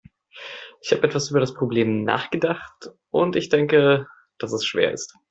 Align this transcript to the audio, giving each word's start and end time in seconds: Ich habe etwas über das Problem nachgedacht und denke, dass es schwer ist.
Ich 0.81 0.91
habe 0.91 1.03
etwas 1.03 1.29
über 1.29 1.39
das 1.39 1.53
Problem 1.53 2.03
nachgedacht 2.03 2.89
und 3.11 3.35
denke, 3.53 4.07
dass 4.39 4.51
es 4.51 4.65
schwer 4.65 4.91
ist. 4.93 5.13